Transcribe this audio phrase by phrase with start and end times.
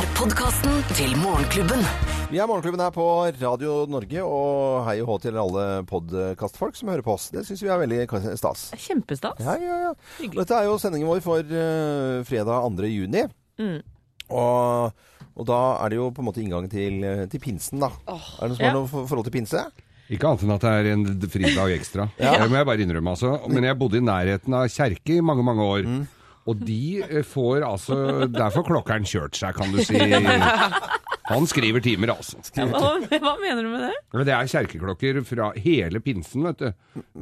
[0.00, 1.80] er podkasten til Morgenklubben.
[2.30, 3.04] Vi er Morgenklubben her på
[3.40, 7.26] Radio Norge, og hei og hå til alle podkastfolk som hører på oss.
[7.34, 8.06] Det syns vi er veldig
[8.38, 8.68] stas.
[8.80, 9.40] Kjempestas.
[9.44, 10.28] Ja, ja, ja.
[10.38, 12.88] Dette er jo sendingen vår for uh, fredag 2.
[12.92, 13.24] juni.
[13.60, 13.76] Mm.
[14.30, 14.94] Og,
[15.34, 17.90] og da er det jo på en måte inngang til, eh, til pinsen, da.
[18.06, 18.70] er det noen som Ja.
[18.70, 19.64] har noe for- forhold til pinse?
[20.10, 22.08] Ikke annet enn at det er en fridag ekstra.
[22.18, 23.36] Det må jeg bare innrømme, altså.
[23.50, 25.84] Men jeg bodde i nærheten av kjerke i mange, mange år.
[25.86, 26.08] Mm.
[26.48, 27.96] Og de eh, får altså
[28.32, 29.98] Der får klokkeren kjørt seg, kan du si.
[31.30, 32.40] Han skriver timer, altså.
[32.56, 34.24] Hva, hva mener du med det?
[34.26, 36.70] Det er kjerkeklokker fra hele pinsen, vet du.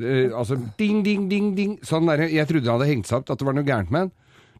[0.01, 1.75] Eh, altså ding, ding, ding, ding.
[1.85, 4.07] Sånn der, jeg trodde det hadde hengt seg opp, at det var noe gærent med
[4.09, 4.15] den.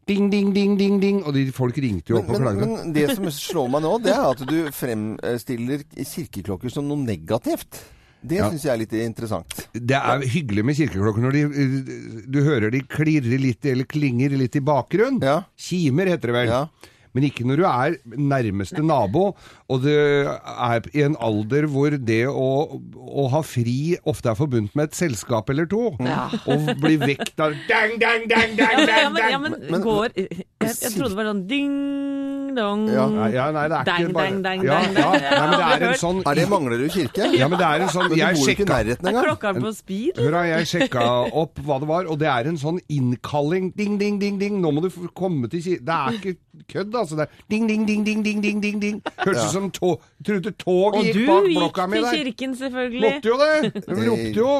[0.09, 1.17] Ding, ding, ding, ding, ding.
[1.25, 2.69] Og de folk ringte jo opp og Men, klaget.
[2.75, 7.81] men det som slår meg nå, det er at du fremstiller kirkeklokker som noe negativt.
[8.21, 8.49] Det Ja.
[8.49, 9.67] syns jeg er litt interessant.
[9.73, 14.29] Det er hyggelig med kirkeklokker når de, eh, du hører de klirrer litt eller klinger
[14.37, 15.21] litt i bakgrunnen.
[15.23, 15.43] Ja.
[15.57, 16.47] Kimer heter det vel.
[16.47, 16.67] Ja.
[17.15, 19.31] Men ikke når du er nærmeste nabo,
[19.69, 19.95] og det
[20.29, 22.49] er i en alder hvor det å,
[22.95, 25.87] å ha fri ofte er forbundet med et selskap eller to.
[25.97, 29.81] Og bli vekt av dang, dang, dang, dang, dang, men, ja, men, ja, men, Men-
[29.85, 31.73] går jeg, jeg trodde det var sånn ding
[32.57, 32.85] dong.
[32.89, 33.05] Ja.
[33.29, 35.67] Ja, nei, det er Dang, ikke bare dang, dang, ja, dang, ja, nei, men det
[35.69, 37.27] er en sånn Er det Manglerud kirke?
[37.37, 39.11] Ja, men det er en sånn Men du Jeg bor ikke i sjekka nærheten Er
[39.11, 39.27] engang.
[39.29, 40.19] klokka på speed?
[40.19, 41.05] Hør da, jeg sjekka
[41.43, 43.69] opp hva det var, og det er en sånn innkalling.
[43.77, 44.57] Ding, ding, ding, ding.
[44.63, 45.85] Nå må du komme til kirken.
[45.85, 46.35] Det er ikke
[46.67, 47.15] kødd, altså.
[47.15, 49.01] Det er ding, ding, ding, ding, ding, ding, ding, ding.
[49.23, 50.01] Hørtes ut som tog.
[50.25, 53.01] Trodde toget Og gikk du bak gikk blokka mi til kirken, selvfølgelig.
[53.05, 53.73] Måtte jo det!
[53.87, 54.53] De ropte jo.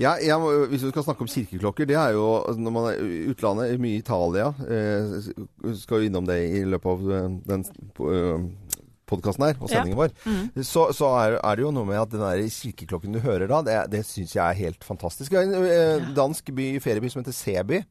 [0.00, 3.02] Ja, jeg hvis vi skal snakke om kirkeklokker, det er jo altså, når man er
[3.32, 5.18] utlandet, mye Italia eh,
[5.76, 7.64] Skal jo innom det i løpet av eh, den
[8.08, 8.46] eh,
[9.12, 9.74] podkasten her og Ja.
[9.82, 10.14] sendingen vår.
[10.64, 13.60] Så, så er, er det jo noe med at den der kirkeklokken du hører da,
[13.66, 15.32] det, det syns jeg er helt fantastisk.
[15.34, 17.82] Det er en eh, dansk by, ferieby som heter Seby.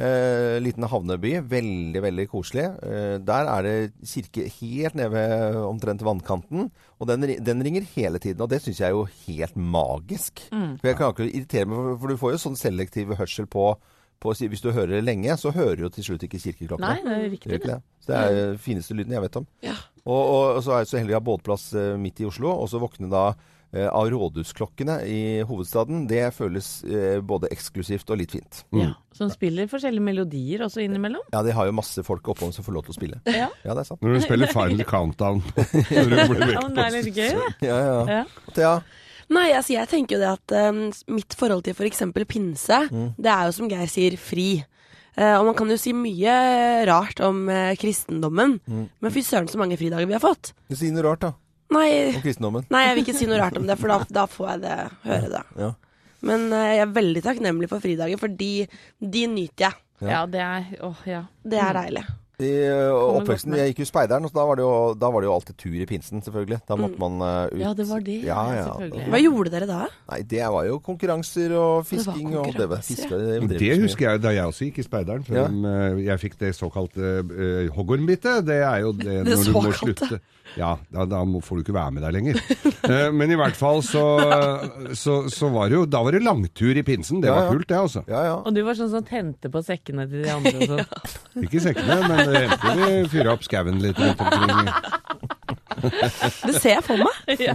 [0.00, 1.34] Eh, liten havneby.
[1.50, 2.64] Veldig, veldig koselig.
[2.86, 3.74] Eh, der er det
[4.08, 6.70] kirke helt nede ved omtrent vannkanten.
[7.00, 8.40] Og den, den ringer hele tiden.
[8.40, 10.40] Og det syns jeg er jo helt magisk.
[10.50, 13.74] For jeg kan ikke irritere meg, for- du får jo sånn selektiv hørsel på,
[14.20, 16.90] på Hvis du hører det lenge, så hører du jo til slutt ikke kirkeklokkene.
[16.90, 17.60] Nei, det er riktig.
[17.64, 17.78] det?
[18.04, 19.46] Så det er den fineste lyden jeg vet om.
[20.04, 22.50] Og, og, og så er jeg så heldig å ha båtplass eh, midt i Oslo,
[22.52, 23.30] og så våkne da
[23.70, 26.06] av rådhusklokkene i hovedstaden.
[26.10, 28.62] Det føles eh, både eksklusivt og litt fint.
[28.74, 31.22] Ja, som spiller forskjellige melodier også innimellom.
[31.34, 33.20] Ja, de har jo masse folk oppom som får lov til å spille.
[33.30, 33.50] Ja.
[33.62, 34.02] Ja, det er sant.
[34.02, 35.44] Når du spiller Final Countdown.
[35.94, 37.70] Når du blir Ja, men det er litt gøy, det.
[37.70, 38.00] Ja, ja.
[38.18, 38.50] Ja.
[38.56, 38.74] Thea?
[39.30, 40.82] Nei, altså jeg tenker jo det at eh,
[41.14, 42.02] mitt forhold til f.eks.
[42.26, 44.50] pinse, det er jo som Geir sier, fri.
[45.18, 46.34] Uh, og man kan jo si mye
[46.88, 50.52] rart om uh, kristendommen, men fy søren så mange fridager vi har fått.
[50.70, 51.32] Si noe rart, da.
[51.70, 52.66] Nei, Om kristendommen.
[52.72, 54.78] nei, jeg vil ikke si noe rart om det, for da, da får jeg det,
[55.06, 55.42] høre det.
[55.62, 55.70] Ja.
[56.26, 58.66] Men uh, jeg er veldig takknemlig for fridagen, for de,
[59.00, 59.84] de nyter jeg.
[60.00, 61.26] Ja, det er Åh, ja.
[61.44, 62.02] Det er deilig.
[62.40, 63.52] I uh, oppveksten.
[63.58, 65.74] Jeg gikk jo speideren, og da var, det jo, da var det jo alltid tur
[65.76, 66.60] i pinsen, selvfølgelig.
[66.68, 67.58] Da måtte man uh, ut.
[67.60, 68.16] Ja, det var det.
[68.24, 68.62] Ja, ja.
[68.64, 69.08] selvfølgelig.
[69.12, 69.80] Hva gjorde dere da?
[70.12, 73.40] Nei, det var jo konkurranser og var fisking og det var fiske, ja.
[73.44, 75.26] det, Det husker jeg da jeg også gikk i speideren.
[75.28, 75.46] For Ja.
[76.06, 78.46] jeg fikk det såkalte uh, hoggormbitet.
[78.48, 80.20] Det er jo det, Det når du må slutte.
[80.58, 82.40] Ja, da, da får du ikke være med der lenger.
[82.90, 84.02] Eh, men i hvert fall så,
[84.98, 87.20] så, så var det jo Da var det langtur i pinsen.
[87.22, 88.00] Det Ja, var kult, det, altså.
[88.08, 88.32] Ja, ja.
[88.40, 90.80] Og du var sånn som tente på sekkene til de andre og sånn.
[91.44, 94.72] Ikke sekkene, men det hendte vi fyra opp skauen litt rundt omkring.
[96.50, 97.44] Det ser jeg for meg.
[97.46, 97.54] ja.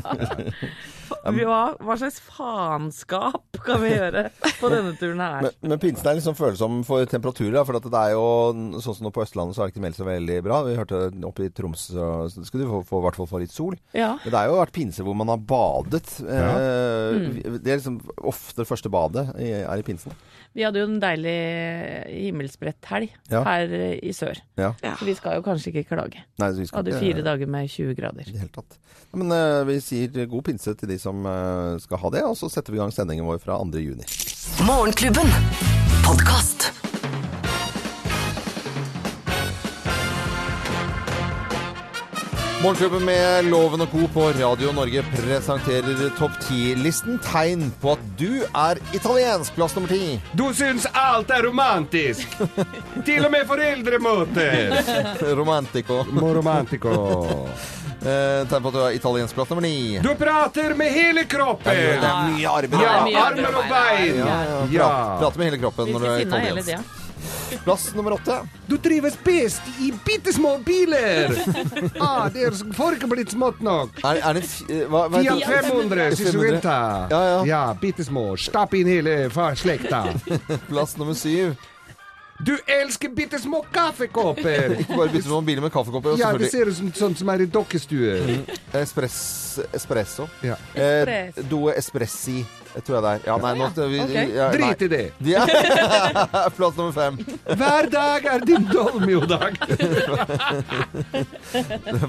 [1.25, 4.27] Hva, hva slags faenskap kan vi gjøre
[4.59, 5.47] på denne turen her?
[5.47, 7.65] Men, men pinsen er liksom følsom for temperaturer.
[7.65, 8.25] For at det er jo
[8.83, 10.59] sånn som nå på Østlandet så har det ikke meldt så veldig bra.
[10.67, 12.09] Vi hørte oppe i Troms så
[12.45, 13.75] skulle du få, få, i hvert fall få litt sol.
[13.97, 14.13] Ja.
[14.23, 16.13] Men det har jo vært pinse hvor man har badet.
[16.21, 20.13] Eh, Det er liksom ofte det første badet er i pinsen.
[20.55, 21.35] Vi hadde jo en deilig
[22.29, 23.41] himmelsbredt helg Ja.
[23.43, 24.39] her eh, i sør.
[24.59, 24.73] Ja.
[24.95, 26.21] Så vi skal jo kanskje ikke klage.
[26.39, 28.23] Nei, vi skal Hadde ikke- fire dager med 20 grader.
[28.27, 28.77] I det hele tatt.
[29.15, 32.51] Men eh, vi sier god pinse til de som eh, skal ha det, og så
[32.51, 33.85] setter vi i gang sendingen vår fra 2.
[33.85, 34.09] juni.
[34.67, 35.31] Morgenklubben.
[36.03, 36.71] Podcast.
[42.65, 44.07] Morgenklubben med Loven og Co.
[44.13, 47.19] på Radio Norge presenterer topp 10-listen.
[47.21, 49.53] Tegn på at du er italiensk.
[49.53, 50.15] Plass nummer ti.
[50.33, 52.25] Du syns alt er romantisk!
[53.05, 54.79] Til og med foreldremøter!
[55.37, 56.01] Romantico.
[56.09, 56.95] Mo romantico.
[58.05, 59.35] Eh, tegn på at du er italiensk.
[59.35, 59.99] Plass nummer ni.
[60.03, 61.71] Du prater med hele kroppen!
[61.73, 62.83] Det er mye arbeid.
[62.85, 64.19] Ja, mye armer og bein!
[64.19, 64.91] Ja, ja, Ja.
[64.91, 67.01] Prat, prate med hele kroppen når du er italiensk.
[67.63, 68.39] Plass nummer åtte.
[68.67, 71.33] Du trives best i bitte små biler!
[71.99, 73.97] Ah, det for ikke blitt smått nok.
[74.03, 76.75] Er, er det eh, hva, hva Fiat 500, Sisuenta.
[77.09, 77.37] Ja, ja.
[77.49, 78.33] ja bitte små.
[78.37, 80.03] Stapp inn hele slekta.
[80.69, 81.55] Plass nummer syv.
[82.43, 84.73] Du elsker bitte små kaffekopper!
[84.81, 86.17] Ikke bare bytte biler med kaffekopper.
[86.19, 88.25] Ja, det ser ut som sånn som er i dokkestuer.
[88.75, 89.19] espress,
[89.71, 90.27] espresso.
[90.43, 90.57] Ja.
[90.73, 91.45] Eh, Espresso.
[91.53, 92.41] Due espressi,
[92.75, 93.19] eh, tror jeg det er.
[93.29, 94.13] Ja, nei, nå vi, Ok.
[94.35, 94.57] ja, nei.
[94.57, 95.03] Drit i det!
[95.31, 95.45] Ja.
[96.57, 97.17] Plass nummer fem.
[97.55, 99.57] Hver dag er din dolmio-dag!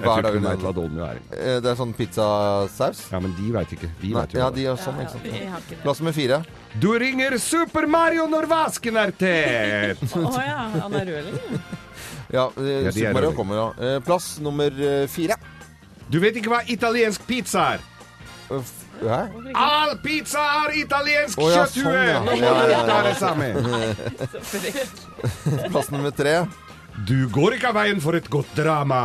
[0.06, 0.38] Hver dag.
[0.42, 1.20] vet hva dolmio er.
[1.36, 3.04] Eh, Det er sånn pizzasaus.
[3.12, 3.90] Ja, men de veit ikke.
[4.00, 4.76] Vi Nei, vet jo ja, hva det er.
[4.82, 5.26] sånn, ikke sant.
[5.30, 5.82] Jeg har ikke det.
[5.84, 6.38] Plass nummer fire.
[6.82, 10.02] Du ringer Super Mario når vasken er tett!
[10.16, 11.40] Å ja, han er rødlig
[12.36, 13.68] Ja, eh, Ja, de er Super Mario kommer, ja.
[13.78, 15.38] Eh, Plass nummer eh, fire.
[16.10, 17.86] Du vet ikke hva italiensk pizza er?
[18.50, 18.82] Eh, f-?
[19.54, 21.82] All pizza har italiensk oh, ja, kjøtthue!
[21.82, 22.20] sånn, ja.
[22.24, 22.86] Nå må Ja, du ja, ja.
[22.86, 23.52] ta det sammen.
[25.72, 26.38] Plass nummer tre.
[27.04, 28.98] Du går ikke av veien for et godt drama.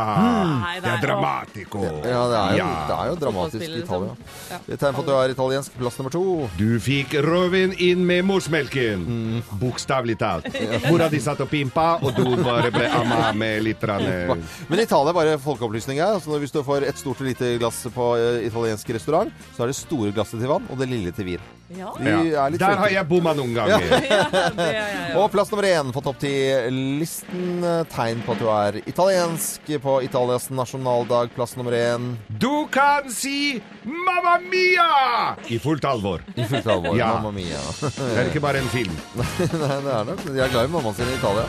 [0.62, 1.82] Nei, Det er dramatico.
[1.84, 2.86] Ja, det er jo, Ja.
[2.88, 4.16] det er jo dramatisk i Italia.
[4.50, 4.58] ja.
[4.66, 5.72] Det er tegn på at du er italiensk.
[5.78, 6.48] Plass nummer to.
[6.56, 9.04] Du fikk rødvin inn med morsmelken.
[9.06, 9.42] Mm.
[9.60, 10.46] Bokstavelig talt.
[10.90, 14.34] Mora di satt og pimpa, og du bare ble amma med litt rann, eh,
[14.68, 16.14] Men Italia er bare folkeopplysning her.
[16.16, 19.66] Altså, hvis du får et stort og lite glass på eh, italiensk restaurant, så er
[19.66, 21.40] det store glasset til vann og det lille til vin.
[21.78, 22.46] Ja, ja.
[22.46, 23.80] er Der har jeg bomma noen ganger.
[24.66, 27.64] er Og plass nummer én på topp ti-listen.
[27.92, 31.32] Tegn på at du er italiensk på Italias nasjonaldag.
[31.36, 32.14] Plass nummer én.
[32.28, 36.22] Du kan si 'Mamma Mia' i fullt alvor.
[36.34, 36.96] I fullt alvor.
[36.98, 37.14] Ja.
[37.14, 37.60] Mamma mia.
[37.80, 38.94] Det er ikke bare en film.
[39.16, 40.24] Nei, det er nok.
[40.26, 41.46] De er glad i mammaen sin i Italia.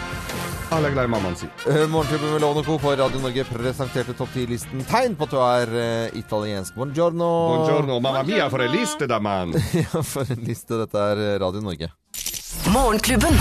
[0.73, 1.51] Alle er glad i mammaen sin.
[1.91, 2.77] Morgenklubben med Lovende Co.
[2.81, 4.83] på Radio Norge presenterte topp ti-listen.
[4.89, 6.75] Tegn på at du er uh, italiensk.
[6.77, 7.29] Buongiorno.
[7.51, 9.53] Buongiorno, mamma mia, for en liste da, mann.
[10.13, 10.77] For en liste.
[10.77, 11.89] Dette er Radio Norge.
[12.69, 13.33] Morgenklubben.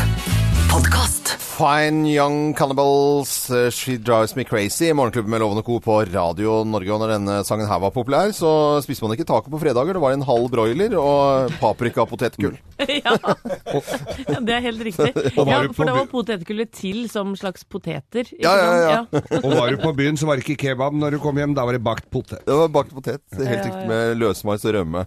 [0.70, 1.41] Podkast.
[1.52, 4.92] Fine Young Cannibals, eh, She Drives Me Crazy.
[4.92, 5.80] Morgenklubben med Lovende Co.
[5.80, 6.92] på Radio Norge.
[6.92, 9.92] Og når denne sangen her var populær, så spiste man ikke taco på fredager.
[9.92, 12.56] Det var en halv broiler og paprika og potetgull.
[12.82, 13.14] Ja.
[13.14, 15.12] ja, det er helt riktig.
[15.46, 18.26] Ja, for da var potetgullet til som slags poteter.
[18.42, 19.20] Ja, ja, ja.
[19.44, 20.96] Og var du på byen, så var det ikke kebab.
[20.98, 22.42] Når du kom hjem, da var det bakt potet.
[22.48, 23.22] Det var bakt potet.
[23.38, 25.04] Helt riktig med løsmais og rømme.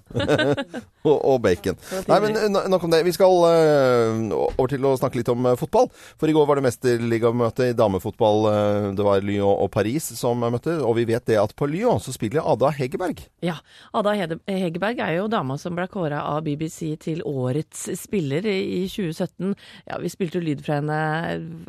[1.03, 1.77] og, og bacon.
[2.07, 3.03] Nei, men eh, nok om det.
[3.05, 5.91] Vi skal uh, over til å snakke litt om fotball.
[6.15, 8.45] For i går var det mesterligamøte i damefotball.
[8.51, 10.77] eh, det var Lyon og Paris som møtte.
[10.83, 13.23] Og vi vet det at på Lyon så spiller Ada Hegerberg.
[13.45, 13.57] Ja,
[13.95, 18.83] Ada Hegerberg er jo dama som ble kåra av BBC til årets spiller i i
[18.89, 19.53] 2017.
[19.87, 20.97] Ja, Vi spilte lyd fra henne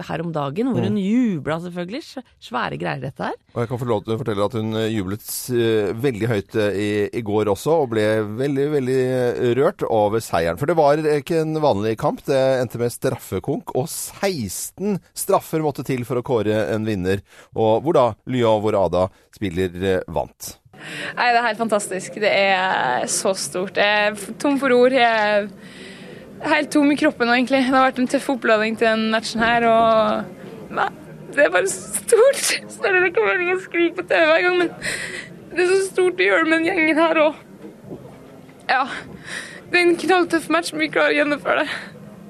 [0.08, 2.02] her om dagen, hvor hun jubla selvfølgelig.
[2.42, 3.36] Svære greier dette her.
[3.54, 6.58] Og jeg kan få lov til å fortelle at hun eh, jublet eh, veldig høyt
[6.72, 8.06] i, i går også, og ble
[8.38, 9.00] veldig, veldig
[9.58, 10.58] rørt over seieren.
[10.60, 12.22] For det var ikke en vanlig kamp.
[12.26, 14.55] Det endte med straffekonk, og 16
[15.16, 17.22] straffer måtte til for å kåre en vinner.
[17.54, 20.56] Og hvor da Lyon, hvor Ada spiller, eh, vant.
[21.16, 22.18] Nei, det er helt fantastisk.
[22.20, 23.78] Det er så stort.
[23.80, 24.92] Jeg er tom for ord.
[24.92, 25.48] Jeg er
[26.52, 27.62] helt tom i kroppen egentlig.
[27.64, 30.34] Det har vært en tøff oppladning til den matchen her, og
[30.76, 30.88] Nei,
[31.32, 32.42] det er bare stort.
[32.76, 36.20] Større enn ikke meningen å skrike på TV hver gang, men det er så stort
[36.20, 37.42] å gjøre med den gjengen her òg.
[38.66, 38.82] Ja.
[39.70, 41.78] Det er en knalltøff match, men vi klarer å gjennomføre det.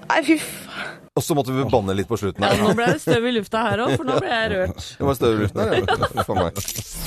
[0.06, 0.95] Nei, fy faen.
[1.16, 2.44] Og så måtte vi banne litt på slutten.
[2.44, 2.58] her.
[2.58, 4.82] Ja, nå ble det støv i lufta her òg, for nå ble jeg rørt.
[4.98, 6.24] Det var støv i luften her, ja.
[6.28, 6.60] For meg.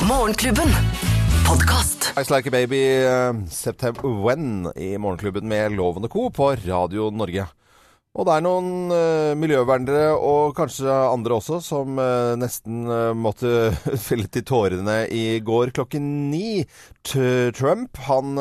[0.09, 0.73] Morgenklubben.
[1.45, 2.09] Podcast.
[2.17, 6.29] Ice Like a Baby, eh, September When i Morgenklubben med Lovende Co.
[6.33, 7.45] på Radio Norge.
[8.17, 13.69] Og det er noen uh, miljøvernere, og kanskje andre også, som uh, nesten uh, måtte
[14.07, 16.63] felle til tårene i går klokken ni.
[17.06, 17.21] T
[17.56, 18.35] Trump han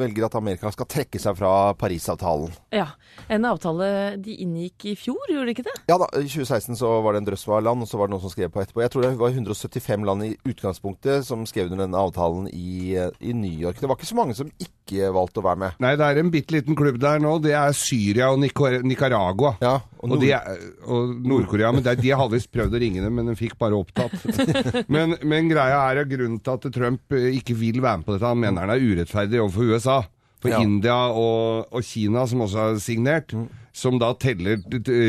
[0.00, 2.50] velger at Amerika skal trekke seg fra Parisavtalen.
[2.74, 2.88] Ja,
[3.30, 5.76] En avtale de inngikk i fjor, gjorde de ikke det?
[5.88, 8.16] Ja da, i 2016 så var det en drøss av land, og så var det
[8.16, 8.82] noen som skrev på etterpå.
[8.82, 13.36] Jeg tror det var 175 land i utgangspunktet som skrev under denne avtalen i, i
[13.36, 13.80] New York.
[13.80, 14.79] Det var ikke så mange som ikke
[15.14, 15.78] valgte å være med.
[15.82, 17.36] Nei, det er en bitte liten klubb der nå.
[17.44, 19.54] Det er Syria og Nicar Nicaragua.
[19.62, 21.72] Ja, og Nord- og Nord-Korea.
[21.74, 24.14] Men det er, de har aldri prøvd å ringe dem, men de fikk bare opptatt.
[24.94, 28.30] men, men greia er grunnen til at Trump eh, ikke vil være med på dette.
[28.30, 30.00] Han mener han er urettferdig overfor USA.
[30.40, 30.60] For Ja.
[30.64, 33.48] India og, og Kina, som også har signert, Mm.
[33.72, 34.56] som da teller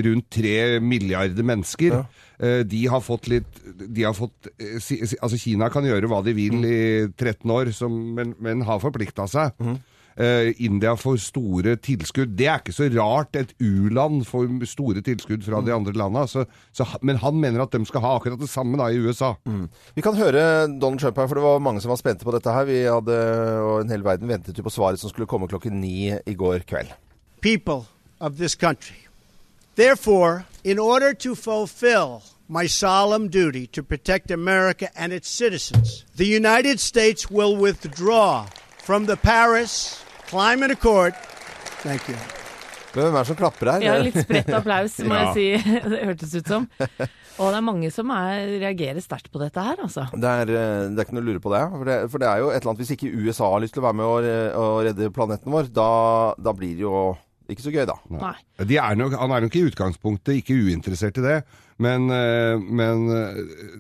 [0.05, 2.05] rundt tre milliarder mennesker,
[2.39, 3.45] eh, de har fått litt
[3.93, 6.65] de har fått, eh, si, si, Altså Kina kan gjøre hva de vil Mm.
[6.65, 9.51] i 13 år, som, men, men har forplikta seg.
[9.59, 9.79] Mm.
[10.17, 12.33] Eh, India får store tilskudd.
[12.37, 16.25] Det er ikke så rart et u-land får store tilskudd fra de andre landa.
[16.27, 19.33] Så, så, men han mener at de skal ha akkurat det samme da i USA.
[19.95, 22.51] Vi kan høre Donald Trump her, for det var mange som var spente på dette
[22.51, 22.67] her.
[22.67, 23.21] Vi hadde,
[23.61, 26.67] og en hel verden ventet jo på svaret som skulle komme klokken ni i går
[26.67, 26.91] kveld.
[27.41, 27.87] people
[28.19, 29.07] of this country.
[29.75, 36.25] Therefore, in order to fulfill my solemn duty to protect America and its citizens, the
[36.25, 38.45] United States will withdraw
[38.83, 41.13] from the Paris Climate Accord.
[41.83, 42.17] Thank you.
[42.91, 43.83] Hvem er det som klapper her?
[43.85, 45.31] Ja, litt spredt applaus, må Ja.
[45.31, 45.71] jeg si.
[45.93, 46.65] Det hørtes ut som.
[47.39, 50.03] Og det er mange som er, reagerer sterkt på dette her, altså.
[50.11, 51.61] Det er, eh, det er ikke noe å lure på det.
[51.71, 51.95] For, det.
[52.11, 53.97] for det er jo et eller annet Hvis ikke USA har lyst til å være
[54.01, 54.27] med og,
[54.59, 55.87] og redde planeten vår, da,
[56.37, 56.95] da blir det jo
[57.53, 57.97] ikke så gøy, da.
[58.13, 58.35] Nei.
[58.67, 61.35] De er nok, han er nok i utgangspunktet ikke uinteressert i det,
[61.81, 63.39] men, eh, men eh,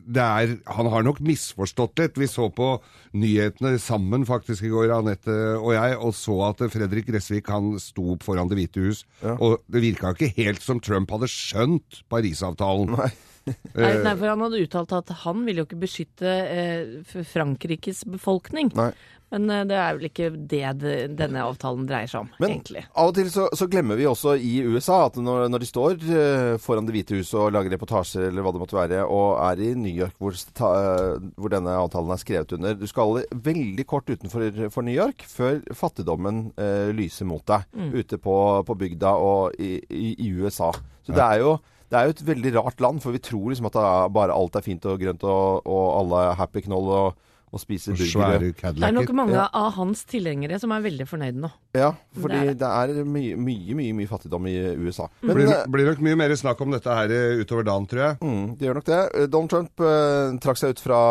[0.09, 2.19] det er, han har nok misforstått litt.
[2.19, 2.73] Vi så på
[3.13, 8.15] nyhetene sammen faktisk i går, Anette og jeg, og så at Fredrik Gressvik han sto
[8.15, 9.03] opp foran Det hvite hus.
[9.37, 12.97] Og det virka ikke helt som Trump hadde skjønt Parisavtalen.
[12.97, 13.11] Nei.
[13.47, 18.71] Nei, nei, for han hadde uttalt at han ville jo ikke beskytte eh, Frankrikes befolkning.
[18.77, 18.91] Nei.
[19.31, 22.83] Men eh, det er vel ikke det, det denne avtalen dreier seg om, Men egentlig.
[22.91, 25.95] av og til så, så glemmer vi også i USA at når, når de står
[26.03, 29.63] eh, foran Det hvite huset og lager reportasjer eller hva det måtte være, og er
[29.63, 34.11] i New York hvor, eh, hvor denne avtalen er skrevet under Du skal veldig kort
[34.11, 38.35] utenfor for New York før fattigdommen eh, lyser mot deg ute på,
[38.67, 40.73] på bygda og i, i, i USA.
[41.05, 41.55] Så det er jo
[41.91, 44.31] det er jo et veldig rart land, for vi tror liksom at det er bare
[44.37, 47.17] alt er fint og grønt, og, og alle er happy knoll og,
[47.51, 48.53] og spiser burgere.
[48.55, 49.49] Det er nok mange Ja.
[49.59, 51.49] av hans tilhengere som er veldig fornøyde nå.
[51.75, 55.09] Ja, fordi Det er det er mye, mye, mye, mye fattigdom i USA.
[55.21, 58.03] Men Blir, eh, blir nok mye mer snakk om dette her eh, utover dagen, tror
[58.05, 58.17] jeg.
[58.23, 59.01] mm, det gjør nok det.
[59.19, 61.01] Eh, Donald Trump eh, trakk seg ut fra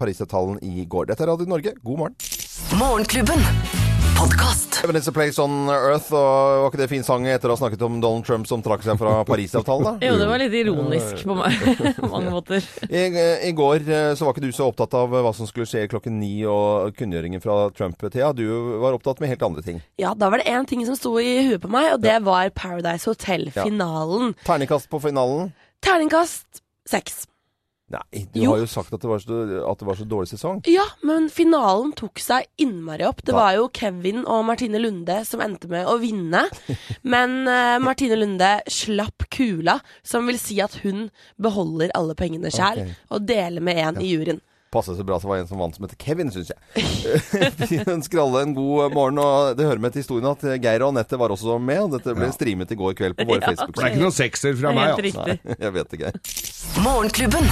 [0.00, 1.12] Parisavtalen i går.
[1.12, 1.76] Dette er Radio Norge.
[1.84, 2.16] God morgen.
[2.80, 3.89] Morgenklubben.
[4.20, 4.82] Podkast.
[4.84, 7.80] it's a place on earth, og var ikke det fin sang etter å ha snakket
[7.86, 9.92] om Donald Trump som trakk seg fra Parisavtalen, da?
[10.04, 11.56] Jo, det var litt ironisk på meg,
[12.12, 12.66] mange måter.
[12.84, 13.06] I,
[13.48, 16.20] I går eh, så var ikke du så opptatt av hva som skulle skje klokken
[16.20, 18.34] ni og kunngjøringen fra Trump, Thea.
[18.36, 18.44] Du
[18.84, 19.80] var opptatt med helt andre ting.
[19.96, 22.52] Ja, da var det én ting som sto i huet på meg, og det var
[22.52, 24.36] Paradise Hotel-finalen.
[24.44, 25.54] Terningkast på finalen.
[25.80, 26.60] Terningkast
[26.92, 27.22] seks.
[27.90, 28.52] Nei, du Jo.
[28.52, 30.60] har jo sagt at det, var så, at det var så dårlig sesong.
[30.70, 33.24] Ja, men finalen tok seg innmari opp.
[33.26, 36.44] Det var jo Kevin og Martine Lunde som endte med å vinne.
[37.14, 41.08] Men uh, Martine Lunde slapp kula, som vil si at hun
[41.42, 42.94] beholder alle pengene sjæl okay.
[43.10, 44.40] og deler med en i juryen.
[44.70, 46.58] Passet så bra så var det en som vant som heter Kevin, syns jeg.
[47.70, 50.92] Vi ønsker alle en god morgen, og det hører med til historien at Geir og
[50.94, 51.80] Anette var også med.
[51.88, 53.66] og Dette ble streamet i går kveld på våre Ja.
[53.66, 55.02] Det er ikke noen sekser fra meg, altså.
[55.08, 55.56] riktig.
[55.58, 56.14] Jeg vet det, Geir.
[56.86, 57.50] Morgenklubben.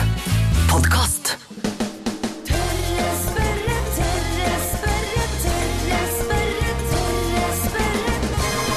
[0.71, 1.35] Podcast.
[2.47, 5.27] Tørre spørre, tørre spørre,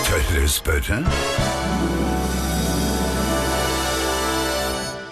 [0.09, 0.97] tørre spørre,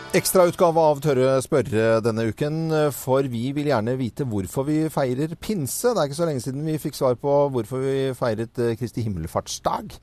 [0.10, 5.92] Ekstrautgave av Tørre spørre denne uken, for vi vil gjerne vite hvorfor vi feirer pinse.
[5.94, 9.04] Det er ikke så lenge siden vi fikk svar på hvorfor vi feiret eh, Kristi
[9.06, 9.94] himmelfartsdag.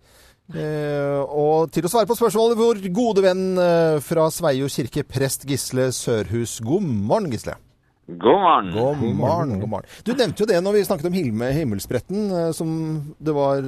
[0.55, 5.49] Eh, og til å svare på spørsmålet, vår gode venn eh, fra Sveio kirke, prest
[5.51, 6.61] Gisle Sørhus.
[6.63, 7.59] God morgen, Gisle.
[8.07, 8.71] God morgen.
[8.79, 9.99] God morgen, god morgen.
[10.07, 12.71] Du nevnte jo det når vi snakket om Hilme himmelspretten, eh, som
[13.19, 13.67] det var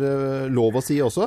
[0.54, 1.26] lov å si også,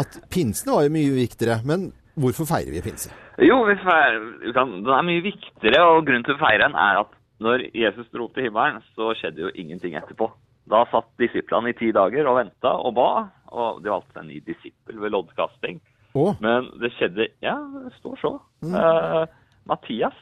[0.00, 1.60] at pinsen var jo mye viktigere.
[1.68, 3.12] Men hvorfor feirer vi pinse?
[3.44, 4.22] Jo, vi feirer,
[4.56, 7.12] den er mye viktigere, og grunnen til å feire den er at
[7.44, 10.30] når Jesus dro til himmelen, så skjedde jo ingenting etterpå.
[10.70, 13.10] Da satt disiplene i ti dager og venta og ba,
[13.52, 15.82] og de valgte seg en ny disippel ved loddkasting.
[16.16, 16.32] Oh.
[16.40, 18.32] Men det skjedde Ja, det står så.
[18.64, 19.26] Eh,
[19.68, 20.16] Mathias.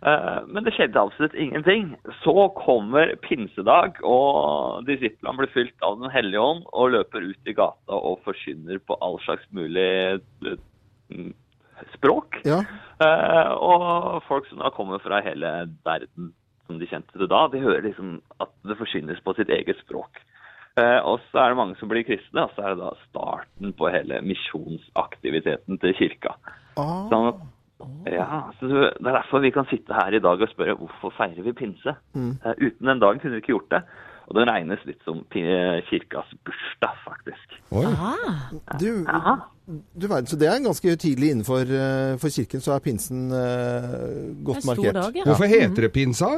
[0.00, 1.90] Uh, men det skjedde absolutt ingenting.
[2.22, 7.56] Så kommer pinsedag, og disiplene blir fylt av Den hellige ånd og løper ut i
[7.56, 11.26] gata og forkynner på all slags mulig eh,
[11.94, 12.40] språk.
[12.48, 12.62] ja.
[13.00, 16.34] Eh, og folk som da kommer fra hele verden,
[16.66, 20.20] som de kjente det da, de hører liksom at det forsynes på sitt eget språk.
[20.78, 23.72] Eh, og så er det mange som blir kristne, og så er det da starten
[23.76, 26.36] på hele misjonsaktiviteten til kirka.
[26.76, 27.08] Ah.
[27.10, 27.40] Sånn at,
[28.12, 31.42] ja, så Det er derfor vi kan sitte her i dag og spørre hvorfor feirer
[31.46, 31.96] vi pinse.
[32.44, 33.82] Eh, uten den dagen kunne vi ikke gjort det.
[34.30, 37.56] Og den regnes litt som kirkas bursdag, faktisk.
[37.74, 37.90] Oi.
[38.78, 39.02] Du,
[39.98, 44.30] du verden, så det er ganske tidlig innenfor eh, for kirken, så er pinsen uh,
[44.46, 44.94] godt er markert.
[45.00, 45.26] dag, ja.
[45.26, 46.30] Hvorfor heter det pinsa?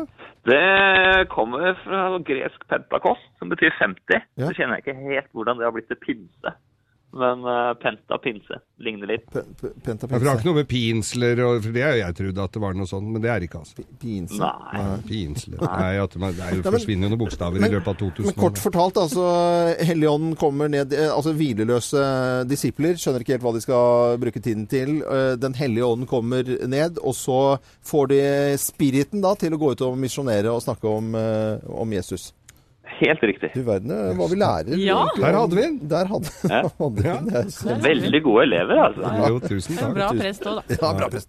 [0.48, 4.24] Det kommer fra gresk pentakost, som betyr 50.
[4.40, 4.48] Ja.
[4.48, 6.56] Så kjenner jeg ikke helt hvordan det har blitt til pinse.
[7.12, 9.26] Men uh, penta pinse ligner litt.
[9.30, 11.96] P- p- Penta Ja, for det har ikke noe med pinsler og For det har
[11.98, 13.84] jeg trodd at det var noe sånt, men det er ikke altså.
[14.00, 14.62] Pinsler.
[14.72, 14.94] Nei.
[15.10, 17.92] Pinsler Nei, at man, det er jo Nei, forsvinner jo noen bokstaver Men- i løpet
[17.92, 19.26] av 2000 Men kort fortalt, altså
[19.84, 22.02] Helligånden kommer ned eh, Altså hvileløse
[22.48, 24.96] disipler skjønner ikke helt hva de skal bruke tiden til.
[25.04, 27.38] Eh, Den hellige ånden kommer ned, og så
[27.84, 28.22] får de
[28.62, 32.32] spiriten da til å gå ut og misjonere og snakke om, eh, om Jesus.
[32.98, 33.50] Helt riktig.
[33.54, 34.76] Du verden eh, hva vi lærer.
[34.80, 34.98] Ja.
[35.16, 35.76] Der hadde vi den.
[35.90, 36.60] Der hadde, Ja.
[36.80, 37.30] hadde vi den.
[37.36, 39.12] Er Veldig gode elever, altså.
[39.32, 39.94] Jo, tusen takk.
[39.96, 40.62] Bra prest òg, da.
[40.76, 41.28] Ja, bra prest.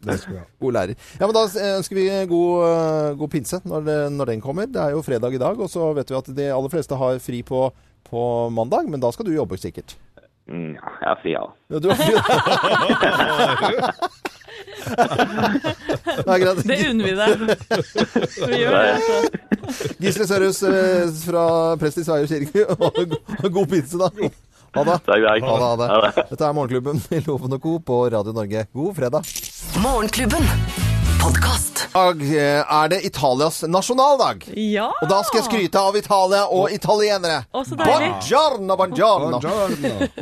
[0.63, 0.95] God lærer.
[1.19, 4.69] Ja, men Da eh, ønsker vi god, eh, god pinse når, når den kommer.
[4.69, 7.21] Det er jo fredag i dag, og så vet vi at de aller fleste har
[7.23, 7.67] fri på,
[8.09, 9.95] på mandag, men da skal du jobbe sikkert.
[10.51, 11.45] Mm, ja, jeg er fri, ja.
[11.71, 12.13] Ja, du er fri.
[12.19, 12.21] er.
[16.67, 17.43] Det unner vi deg.
[18.49, 18.89] Vi gjør det.
[18.93, 19.15] altså.
[20.01, 21.45] Gisle Sørhus eh, fra
[21.81, 22.65] prest i Sveier kirke.
[23.43, 24.09] Og God pinse, da.
[24.73, 24.99] Ha det.
[25.05, 25.47] Takk, takk.
[25.49, 26.27] Ha det, ha det.
[26.33, 27.77] Dette er Morgenklubben i Loven og Co.
[27.79, 28.65] på Radio Norge.
[28.73, 29.33] God fredag.
[29.83, 30.45] Morgenklubben.
[31.21, 31.72] Podkast.
[31.91, 34.45] Dag eh, er det Italias nasjonaldag.
[34.55, 34.87] Ja!
[35.01, 37.43] Og da skal jeg skryte av Italia og italienere.
[37.51, 39.39] Buongiorno, buongiorno.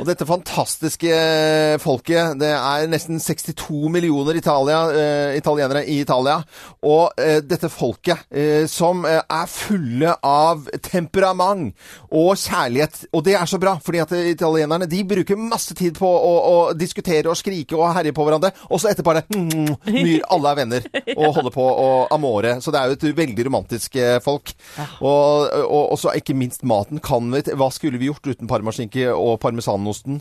[0.00, 6.38] Og dette fantastiske eh, folket, det er nesten 62 millioner Italia, uh, italienere i Italia.
[6.82, 11.72] Og uh, dette folket uh, som er fulle av temperament
[12.10, 13.06] og kjærlighet.
[13.12, 16.56] Og det er så bra, fordi at italienerne de bruker masse tid på å, å
[16.76, 18.52] diskutere og skrike og herje på hverandre.
[18.70, 22.56] Og så etterpå er det mm, myr, alle er venner og holder på og amore.
[22.64, 24.32] Så det er jo et veldig romantisk folk.
[24.32, 24.52] folk.
[25.00, 27.00] Og, og, og så ikke minst maten.
[27.04, 30.20] Kan vi, hva skulle vi gjort uten parmaskinke og parmesanosten?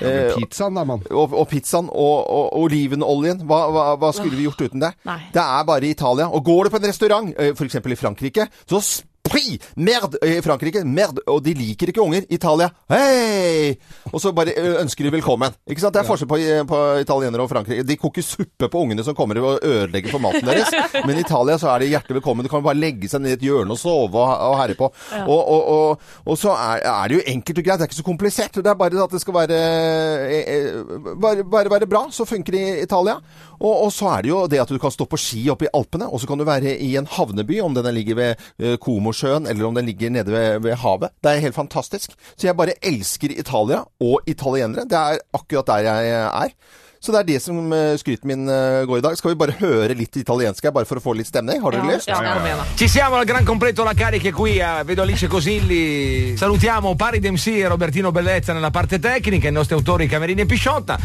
[0.00, 1.04] Eh, Pizzaen, da, mann.
[1.10, 3.44] og, og pizzaen og, og olivenoljen.
[3.48, 4.92] Hva, hva, hva skulle vi gjort uten det?
[5.08, 5.20] Nei.
[5.34, 6.28] Det er bare i Italia.
[6.28, 7.80] Og går du på en restaurant, eh, f.eks.
[7.82, 8.82] i Frankrike, så
[9.28, 9.58] spri!
[9.74, 10.16] Merd!
[10.24, 11.20] I Frankrike, merd!
[11.30, 12.26] Og de liker ikke unger.
[12.32, 13.76] Italia, hei!
[14.10, 15.54] Og så bare ønsker de velkommen.
[15.68, 15.94] Ikke sant?
[15.94, 17.86] Det er forskjell på, eh, på italienere og Frankrike.
[17.86, 20.72] De koker suppe på ungene som kommer og ødelegger for maten deres.
[21.06, 22.46] Men i Italia så er de hjertelig velkommen.
[22.46, 24.90] De kan bare legge seg ned i et hjørne og sove og, og herre på.
[25.22, 27.80] Og, og, og, og så er, er det jo enkelt og greit.
[27.82, 28.58] Det er ikke så komplisert.
[28.58, 32.04] Det er bare at det skal være eh, eh, bare, bare være bra.
[32.12, 33.18] Så funker det i Italia.
[33.62, 35.72] Og, og så er det jo det at du kan stå på ski oppe i
[35.78, 39.46] Alpene, og så kan du være i en havneby, om den ligger ved eh, Komosjøen
[39.46, 41.14] eller om den ligger nede ved, ved havet.
[41.22, 42.16] Det er helt fantastisk.
[42.34, 44.88] Så jeg bare elsker Italia og italienere.
[44.90, 46.56] Det er akkurat der jeg er.
[47.02, 49.16] Så det er det som eh, skryten min eh, går i dag.
[49.18, 51.58] Skal vi bare høre litt italiensk her, bare for å få litt stemning?
[51.62, 52.10] Har dere lyst?
[52.10, 52.66] Ja, ja, da.
[52.78, 56.36] Ci siamo al gran completo la carica qui, vedo Alice Cosilli.
[56.36, 60.98] Salutiamo Pari Dempsey e Robertino Bellezza nella parte tecnica, i nostri autori Camerini e Pisciotta.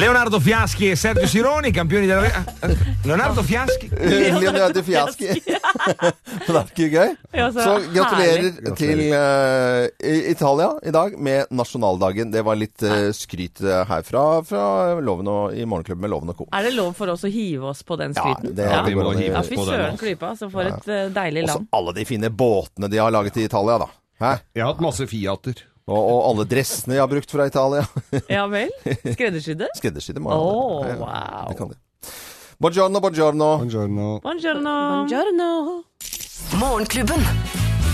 [0.00, 2.24] Leonardo Fiaschi e Sergio Sironi, campioni della...
[2.62, 3.90] eh, Leonardo Fiaschi?
[3.92, 5.26] Leonardo Fiaschi.
[5.44, 7.12] det er ikke gøy?
[7.52, 8.72] Så gratulerer herlig.
[8.80, 12.32] til uh, Italia i dag med nasjonaldagen.
[12.32, 14.64] Det var litt uh, skryt eh, herfra fra
[15.04, 16.48] Loven og, i Morgenklubben med Loven og Co.
[16.56, 18.56] Er det lov for oss å hive oss på den Ja, skryten?
[18.56, 18.80] det- ja.
[18.88, 20.04] vi må hive ja, oss fy på den, søren altså.
[20.06, 20.32] klypa.
[20.40, 23.44] Så for et uh, deilig Og så alle de fine båtene de har laget i
[23.50, 23.92] Italia, da.
[24.20, 24.32] Hæ?
[24.56, 25.60] Jeg har hatt masse Fiater.
[25.88, 27.86] Og, og alle dressene jeg har brukt fra Italia.
[28.36, 28.72] Ja vel?
[28.84, 29.70] Skreddersydde?
[29.78, 30.50] Skreddersydde må jeg ha.
[30.50, 30.98] Ja, ja.
[31.04, 31.48] wow.
[31.50, 31.80] Det kan de.
[32.60, 33.50] Buongiorno, buongiorno.
[33.62, 34.08] Buongiorno.
[34.20, 34.74] Buongiorno.
[35.08, 35.50] Buongiorno.
[36.60, 37.24] Morgenklubben.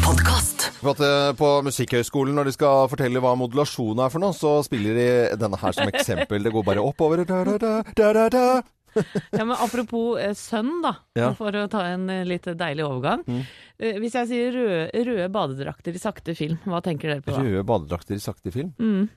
[0.07, 0.71] Podkast.
[0.83, 5.07] Eh, På Musikkhøgskolen, når de skal fortelle hva modulasjon er for noe, så spiller de
[5.41, 6.43] denne her som eksempel.
[6.47, 7.25] Det går bare oppover.
[7.27, 8.45] Da, da, da, da, da, da.
[9.33, 11.33] Ja, men Apropos eh, sønn, da, Ja.
[11.39, 13.23] for å ta en eh, litt deilig overgang.
[13.79, 17.45] Eh, hvis jeg sier røde, røde badedrakter i sakte film, hva tenker dere på da?
[17.45, 18.73] Røde badedrakter i sakte film.
[18.81, 19.09] Mm.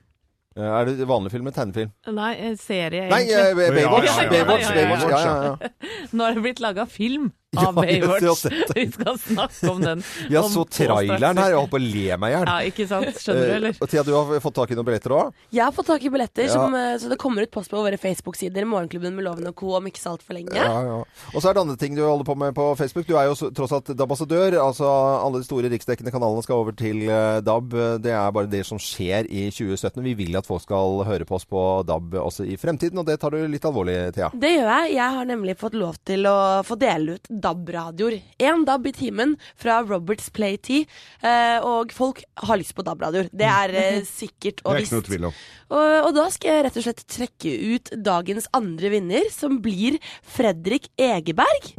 [0.56, 1.92] Eh, Er det vanlig film eller tegnefilm?
[2.12, 3.30] Nei, serie, egentlig.
[3.30, 4.08] Nei, Baywatch!
[4.08, 4.30] Ja, ja, ja.
[4.30, 4.88] Baywatch, Ja, ja, ja.
[4.88, 6.08] Baywatch, ja, ja, ja.
[6.12, 8.46] Nå har det blitt laga film av Baywatch.
[8.74, 10.02] Vi skal snakke om den.
[10.28, 12.46] Vi har så traileren her, jeg holdt på å le meg i hjel.
[12.46, 13.08] Ja, ikke sant?
[13.18, 13.74] Skjønner du, eller?
[13.74, 15.32] Eh, og Thea, du har fått tak i noen billetter òg?
[15.50, 16.52] Jeg har fått tak i billetter, Ja.
[16.54, 18.64] som, eh, så det kommer ut post på våre Facebook-sider.
[18.70, 19.74] Morgenklubben med Loven og Co.
[19.80, 20.54] om ikke så altfor lenge.
[20.54, 21.00] Ja, ja.
[21.34, 23.06] Og så er det andre ting du holder på med på Facebook.
[23.10, 24.54] Du er jo tross alt ambassadør.
[24.62, 27.74] Altså alle de store riksdekkende kanalene skal over til eh, DAB.
[28.06, 30.02] Det er bare det som skjer i 2017.
[30.06, 33.18] Vi vil at folk skal høre på oss på DAB også i fremtiden, og det
[33.20, 34.30] tar du litt alvorlig, Thea.
[34.38, 34.94] Det gjør jeg.
[35.00, 38.20] Jeg har nemlig fått lov til å få dele ut DAB-radioer.
[38.40, 40.84] Én DAB i timen fra Roberts Play 10.
[41.22, 43.32] Eh, og folk har lyst på DAB-radioer.
[43.32, 45.42] Det er eh, sikkert Det er ikke noe tvil om.
[45.70, 50.00] Og, og da skal jeg rett og slett trekke ut dagens andre vinner, som blir
[50.36, 51.74] Fredrik Egeberg.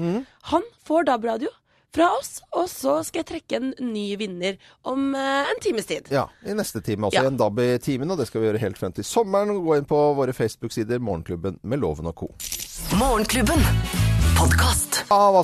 [0.51, 1.51] Han får DAB-radio
[1.95, 6.11] fra oss, og så skal jeg trekke en ny vinner om eh, en times tid.
[6.13, 7.19] Ja, i neste time også.
[7.19, 7.27] Ja.
[7.27, 9.53] En DAB i timen, og det skal vi gjøre helt frem til sommeren.
[9.65, 12.31] Gå inn på våre Facebook-sider, Morgenklubben med Loven og co.
[12.99, 14.10] Morgenklubben.
[14.41, 15.03] Podkast.
[15.13, 15.43] Ah, hva,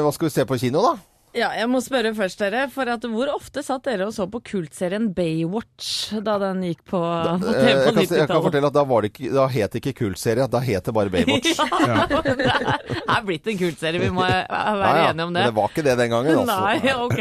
[0.00, 0.94] hva skal vi se på kino, da?
[1.36, 2.62] Ja, jeg må spørre først, dere.
[2.72, 7.00] For at hvor ofte satt dere og så på kultserien Baywatch da den gikk på,
[7.00, 9.74] på Eh, TV på kan, jeg kan fortelle at da, var det ikke, da het
[9.76, 11.52] det ikke Kultserie, da het det bare Baywatch.
[11.86, 15.04] Ja, det er- er blitt en kultserie, vi må være Ja, ja.
[15.10, 15.42] enige om det.
[15.44, 15.54] Men det.
[15.56, 16.56] var ikke det den gangen, altså.
[16.64, 17.20] Nei, ok.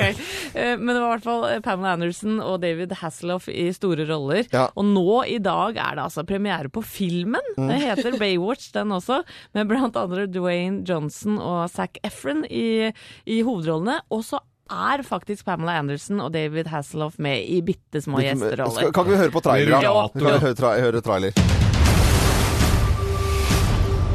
[0.55, 4.45] Eh, Men det var i hvert fall Pamela Anderson og David Hasselhoff i store roller.
[4.53, 4.65] Ja.
[4.75, 7.43] Og nå i dag er det altså premiere på filmen.
[7.57, 7.67] Mm.
[7.71, 9.21] Det heter Baywatch, den også.
[9.55, 12.91] Med blant andre Dwayne Johnson og Zac Efron i,
[13.27, 13.99] i hovedrollene.
[14.09, 14.39] Og så
[14.71, 18.91] er faktisk Pamela Anderson og David Hasselhoff med i bitte små gjesteroller.
[18.91, 19.81] kan vi høre på trailer?
[19.81, 20.07] Ja.
[20.13, 21.31] Kan vi høre, tra høre trailer?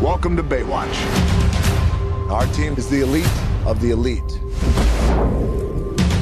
[0.02, 1.02] Welcome to Baywatch.
[2.30, 4.40] Our team is the elite of the elite.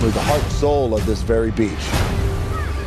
[0.01, 1.85] We're the heart and soul of this very beach.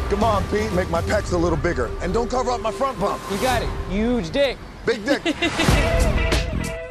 [0.10, 1.89] Come on, Pete, make my pecs a little bigger.
[2.02, 3.22] And don't cover up my front bump.
[3.32, 3.70] You got it.
[3.89, 4.58] Huge dick.
[4.86, 6.17] Big dick.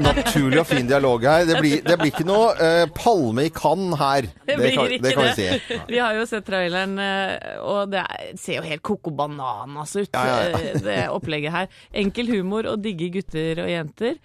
[0.04, 1.44] Naturlig og fin dialog her.
[1.48, 4.28] Det blir, det blir ikke noe uh, palme i kann her.
[4.50, 5.76] Det det, kan, det kan vi si.
[5.86, 10.08] Vi har jo sett traileren, eh, og det er, ser jo helt koko bananas ut,
[10.10, 10.58] Ja, ja, ja.
[10.72, 11.68] eh, det opplegget her.
[12.02, 14.16] Enkel humor og digge gutter og jenter.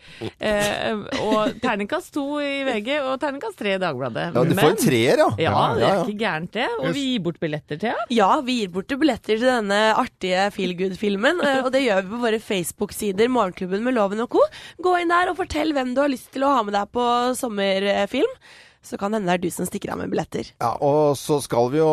[0.42, 4.32] Uh, og terningkast to i VG og terningkast tre i Dagbladet.
[4.34, 5.30] Ja, du får en treer, ja.
[5.46, 6.68] Ja, Ja, det er ikke gærent det.
[6.82, 8.08] Og vi gir bort billetter til ja.
[8.16, 11.42] Ja, vi gir bort billetter til denne artige feel good-filmen.
[11.62, 14.42] Og det gjør vi på våre Facebook-sider, Morgenklubben med Loven og co.
[14.82, 17.08] Gå inn der og fortell hvem du har lyst til å ha med deg på
[17.40, 18.38] sommerfilm.
[18.86, 20.52] Så kan hende det er du som stikker av med billetter.
[20.62, 21.88] Ja, og så skal vi jo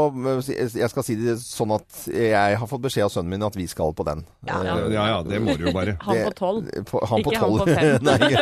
[0.53, 3.65] Jeg skal si det sånn at jeg har fått beskjed av sønnen min at vi
[3.71, 4.27] skal på den.
[4.45, 4.59] Ja.
[4.67, 5.97] ja, Ja ja, det må du jo bare.
[6.05, 6.69] Han på tolv.
[6.91, 8.05] på- Han på Ikke han på fem.
[8.11, 8.35] Nei,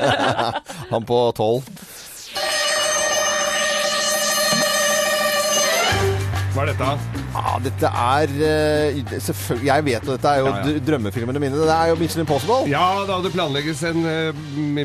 [0.91, 1.71] han på tolv.
[6.51, 7.30] Hva er dette?
[7.31, 10.81] Ja, dette er eh, selvfølgelig Jeg vet jo dette er jo Ja, ja.
[10.89, 11.61] drømmefilmene mine.
[11.61, 12.65] Det er jo Mission Impossible.
[12.71, 14.41] Ja, da det planlegges en eh,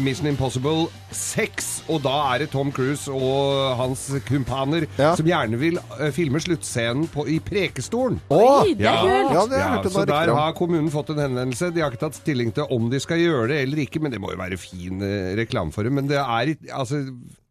[0.05, 5.13] Mission Impossible 6, og da er det Tom Cruise og hans kumpaner Ja.
[5.17, 8.19] som gjerne vil eh, filme sluttscenen på, i Prekestolen.
[8.29, 9.33] Åh, Oi, det er kult!
[9.33, 11.71] Ja, det ja, så der har kommunen fått en henvendelse.
[11.73, 14.21] De har ikke tatt stilling til om de skal gjøre det eller ikke, men det
[14.21, 15.01] må jo være fin
[15.39, 15.97] reklame for dem.
[15.97, 17.01] Men det er altså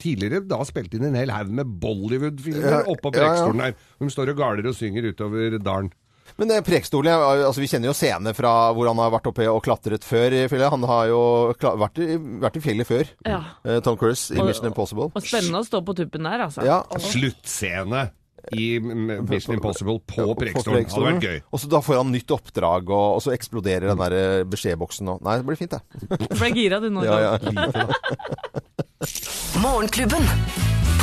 [0.04, 3.08] Tidligere da spilte inn en hel haug med Bollywood-filmer oppå.
[3.14, 3.76] Prekestolen der.
[4.02, 5.92] De står og galer og synger utover dalen.
[6.36, 7.12] Men det Prekestolen,
[7.46, 10.48] altså vi kjenner jo scener fra hvor han har vært oppe og klatret før i
[10.50, 10.70] fjellet.
[10.72, 11.20] Han har jo
[11.78, 13.38] vært, i, vært i fjellet før, Ja.
[13.64, 15.12] eh, Tom Cruise, i Og- Mission Impossible.
[15.14, 16.64] Og spennende å stå på tuppen der, altså.
[16.64, 18.08] Ja, Sluttscene
[18.52, 20.90] i Mission Impossible på prekstolen Prekestolen.
[20.90, 21.40] Hadde vært gøy.
[21.52, 25.08] Og så da får han nytt oppdrag, og, og så eksploderer den der eh, beskjedboksen.
[25.14, 25.80] Og, nei, det blir fint, det.
[26.28, 27.04] Du ble gira du nå.
[27.04, 27.38] Ja, ja.
[29.62, 30.24] Morgenklubben.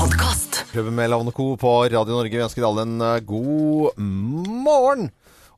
[0.01, 0.63] Podkast.
[0.71, 1.57] Klubben med Lavn Co.
[1.57, 2.33] på Radio Norge.
[2.33, 5.11] Vi ønsker alle en eh, god morgen.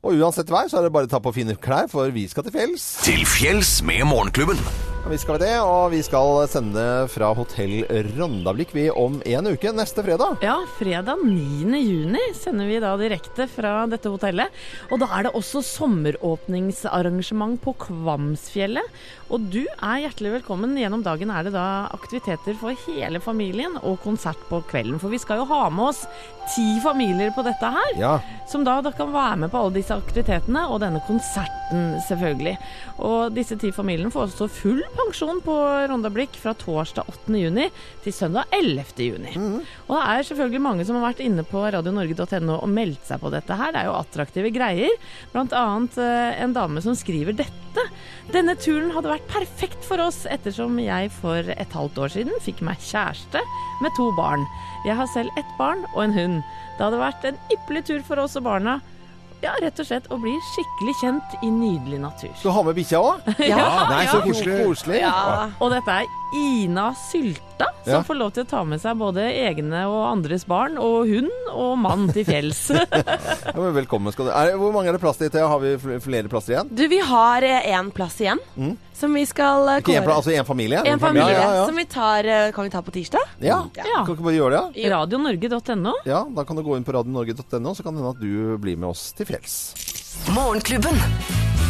[0.04, 2.44] Og uansett vær, så er det bare å ta på fine klær, for vi skal
[2.44, 2.84] til fjells.
[3.06, 4.60] Til fjells med Morgenklubben.
[5.04, 7.82] Vi skal det, og vi skal sende fra hotell
[8.16, 10.40] Rondablikk vi om en uke, neste fredag.
[10.40, 11.76] Ja, fredag 9.
[11.76, 14.48] juni sender vi da direkte fra dette hotellet.
[14.88, 18.96] Og da er det også sommeråpningsarrangement på Kvamsfjellet.
[19.28, 20.72] Og du er hjertelig velkommen.
[20.80, 24.96] Gjennom dagen er det da aktiviteter for hele familien og konsert på kvelden.
[25.02, 26.04] For vi skal jo ha med oss
[26.54, 27.92] ti familier på dette her.
[28.00, 28.14] Ja.
[28.48, 32.56] Som da, da kan være med på alle disse aktivitetene og denne konserten, selvfølgelig.
[33.04, 35.54] Og disse ti familiene får også full pensjon på
[35.90, 37.34] Rondablikk fra torsdag 8.
[37.38, 37.66] juni
[38.04, 38.84] til søndag 11.
[38.98, 39.34] juni.
[39.88, 43.32] Og det er selvfølgelig mange som har vært inne på radionorge.no og meldt seg på
[43.34, 43.74] dette her.
[43.74, 44.96] Det er jo attraktive greier.
[45.34, 47.86] Blant annet eh, en dame som skriver dette.
[48.32, 52.62] Denne turen hadde vært perfekt for oss ettersom jeg for et halvt år siden fikk
[52.64, 53.42] meg kjæreste
[53.82, 54.46] med to barn.
[54.86, 56.42] Jeg har selv ett barn og en hund.
[56.78, 58.78] Det hadde vært en ypperlig tur for oss og barna.
[59.44, 62.30] Ja, rett og slett å bli skikkelig kjent i nydelig natur.
[62.40, 63.26] Du har med bikkja òg?
[63.52, 64.24] Ja, Nei, så ja.
[64.24, 64.60] koselig.
[64.64, 65.00] koselig.
[65.04, 65.50] Ja.
[65.60, 68.02] Og dette er Ina Sylta som Ja.
[68.02, 71.76] får lov til å ta med seg både egne og andres barn, og hund og
[71.78, 72.62] mann til fjells.
[73.54, 74.30] Ja, men velkommen skal du.
[74.34, 75.30] Er, hvor mange er det plass til?
[75.30, 76.70] Har vi flere plasser igjen?
[76.74, 78.40] Du, vi har én plass igjen
[78.96, 80.80] som vi skal eh, Ikke en plass, altså en familie?
[80.88, 81.64] En familie Ja, ja, ja.
[81.68, 83.22] som vi tar eh, Kan vi ta på tirsdag?
[83.44, 83.60] ja.
[83.76, 84.02] Ja.
[84.04, 84.82] Kan ikke bare gjøre det?
[84.82, 84.90] ja?
[84.96, 85.94] Radionorge.no.
[86.08, 88.76] Ja, da kan du gå inn på radionorge.no, så kan det hende at du blir
[88.80, 89.58] med oss til fjells.
[90.34, 90.98] Morgenklubben.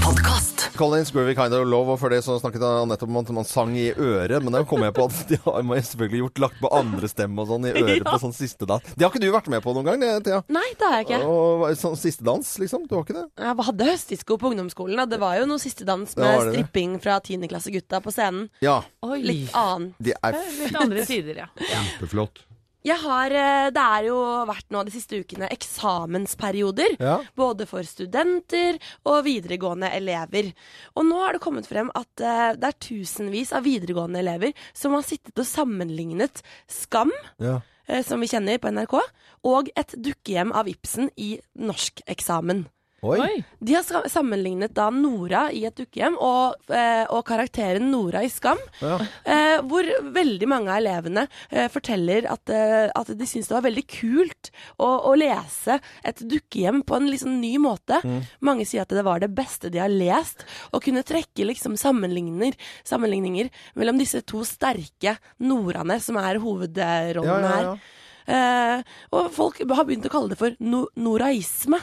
[0.04, 0.70] Podkast.
[0.76, 3.46] Collins, Groovy Kind of Love, og før det så snakket han nettopp om at man
[3.48, 6.58] sang i øret, men da kom jeg på at de har man selvfølgelig gjort lagt
[6.60, 8.04] på andre stemme og sånn i øret Ja.
[8.10, 8.84] på sånn siste dans.
[8.92, 10.42] Det har ikke du vært med på noen gang, det, Thea?
[10.52, 11.20] Nei, det har jeg ikke.
[11.30, 12.84] Og sånn siste dans, liksom?
[12.90, 13.26] Du har ikke det?
[13.46, 15.00] Jeg hadde høstdisko på ungdomsskolen.
[15.06, 16.52] og Det var jo noe siste dans med det?
[16.52, 18.50] stripping fra tiendeklassegutta på scenen.
[18.60, 18.82] Ja.
[19.06, 19.22] Oi.
[19.24, 19.94] Litt annen.
[19.98, 21.48] Det er Litt andre sider, ja.
[21.56, 21.80] ja.
[21.80, 22.44] Kjempeflott.
[22.84, 26.96] Jeg har, eh, Det er jo vært nå de siste ukene eksamensperioder.
[27.00, 27.16] Ja.
[27.36, 30.52] Både for studenter og videregående elever.
[30.94, 34.92] Og nå har det kommet frem at eh, det er tusenvis av videregående elever som
[34.92, 37.60] har sittet og sammenlignet Skam, Ja.
[37.88, 39.00] eh, som vi kjenner på NRK,
[39.44, 42.66] og et dukkehjem av Ibsen i norskeksamen.
[43.04, 43.18] Oi.
[43.20, 43.42] Oi.
[43.60, 48.60] De har sammenlignet da Nora i et dukkehjem og, eh, og karakteren Nora i Skam.
[48.80, 48.96] Ja.
[49.24, 53.66] Eh, hvor veldig mange av elevene eh, forteller at, eh, at de syns det var
[53.66, 58.00] veldig kult å, å lese et dukkehjem på en liksom ny måte.
[58.44, 60.46] Mange sier at det var det beste de har lest.
[60.72, 62.56] Å kunne trekke liksom sammenligninger,
[62.88, 67.74] sammenligninger mellom disse to sterke Noraene som er hovedrollen Ja, ja, ja.
[67.74, 68.00] her.
[68.24, 71.76] Eh, og folk har begynt å kalle det for no noraisme.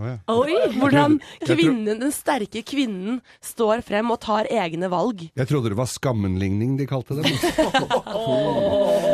[0.00, 0.54] Oi!
[0.74, 5.26] Hvordan kvinnen, den sterke kvinnen står frem og tar egne valg.
[5.36, 7.30] Jeg trodde det var skammenligning de kalte det.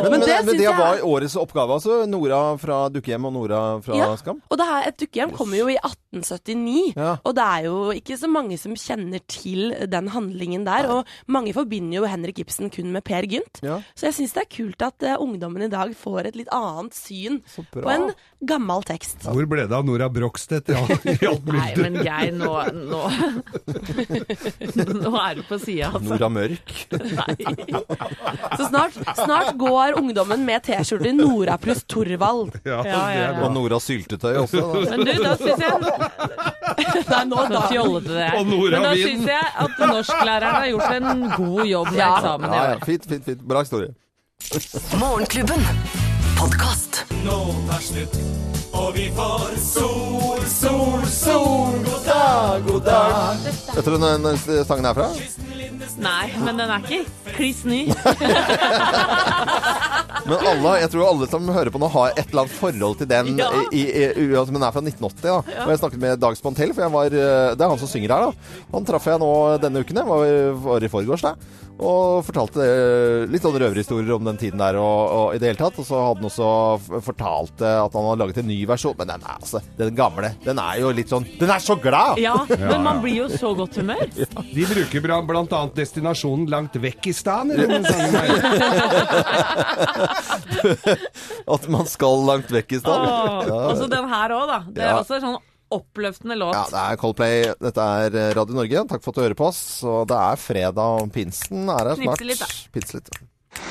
[0.00, 2.04] Men, men, det men, det jeg var årets oppgave, altså.
[2.08, 4.40] Nora fra Dukkehjem og Nora fra Ja, Skam.
[4.48, 8.30] og det her, et dukkehjem kommer jo i 1879, og det er jo ikke så
[8.32, 10.88] mange som kjenner til den handlingen der.
[10.94, 13.60] Og mange forbinder jo Henrik Ibsen kun med Per Gynt.
[13.66, 13.80] Ja.
[13.94, 16.96] Så jeg syns det er kult at uh, ungdommen i dag får et litt annet
[16.96, 17.40] syn
[17.74, 19.28] på en gammel tekst.
[19.28, 23.02] Hvor ble det av Nora Brogstedt i alt, Nei, men Geir, nå Nå,
[25.00, 26.02] nå er du på sida, altså.
[26.10, 26.72] Nora Mørk.
[28.58, 32.56] Så snart, snart går ungdommen med T-skjorte Nora pluss Torvald.
[32.64, 33.44] Ja, Ja, ja, ja.
[33.46, 34.60] Og Nora Syltetøy også.
[34.60, 34.96] Da.
[34.96, 35.74] Men du, da syns jeg
[37.10, 37.60] Nei, nå da.
[37.70, 38.38] fjollete det er.
[38.44, 42.62] Men da syns jeg at norsklæreren har gjort en god jobb med eksamen i Ja,
[42.62, 42.70] år.
[42.76, 43.42] ja, fint, fint, fint.
[43.50, 43.90] Bra historie.
[45.00, 45.60] Morgenklubben.
[46.38, 47.02] Podkast.
[47.24, 47.36] Nå
[47.68, 48.14] tar slutt,
[48.80, 51.76] og vi får sol, sol, sol.
[51.84, 53.46] God dag, god dag.
[53.74, 54.38] Vet du hvor den
[54.68, 55.08] sangen er fra?
[56.00, 57.82] Nei, men den er ikke kliss ny.
[60.30, 63.08] Men alle, jeg tror alle som hører på nå, har et eller annet forhold til
[63.10, 63.30] den.
[63.40, 63.48] Ja.
[63.72, 65.22] I, i, i, altså, men den er fra 1980.
[65.24, 65.62] da.
[65.64, 68.14] Og jeg snakket med Dag Spantell, for jeg var, eh, det er han som synger
[68.14, 68.28] her.
[68.28, 68.66] da.
[68.74, 69.30] Han traff jeg nå
[69.64, 70.00] denne uken.
[70.02, 70.34] Jeg var,
[70.66, 71.32] var i forgårs da.
[71.80, 75.60] Og fortalte eh, litt sånn røverhistorier om den tiden der og, og i det hele
[75.62, 75.78] tatt.
[75.80, 76.48] Og så hadde han også
[77.06, 78.96] fortalt at han hadde laget en ny versjon.
[78.98, 82.18] Men den, er, altså, den gamle, den er jo litt sånn Den er så glad!
[82.20, 82.34] Ja,
[82.70, 84.04] men man blir jo så godt humør.
[84.12, 87.50] De bruker bra- blant annet destinasjonen langt vekk i stan.
[87.54, 88.20] i denne sangen.
[91.50, 93.06] At man skal langt vekk i stan.
[93.06, 93.60] Åh, Ja.
[93.70, 94.58] Og så den her òg, da.
[94.68, 94.98] Det er Ja.
[95.00, 95.38] også sånn
[95.74, 96.56] oppløftende låt.
[96.56, 97.42] Ja, det er Coldplay.
[97.62, 98.84] Dette er eh, Radio Norge.
[98.90, 99.62] Takk for at du hører på oss.
[99.86, 102.22] Og det er fredag, og pinsen er her snart.
[102.22, 102.70] Knipse litt, da.
[102.76, 103.12] Pinse litt.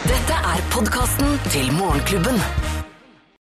[0.09, 2.78] Dette er podkasten til Morgenklubben.